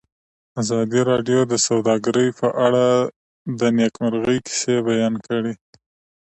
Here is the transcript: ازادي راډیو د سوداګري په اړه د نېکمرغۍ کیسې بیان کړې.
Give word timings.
ازادي 0.61 1.01
راډیو 1.11 1.39
د 1.51 1.53
سوداګري 1.67 2.27
په 2.39 2.47
اړه 2.67 2.85
د 3.59 3.61
نېکمرغۍ 3.77 4.37
کیسې 4.47 4.75
بیان 4.87 5.13
کړې. 5.27 5.53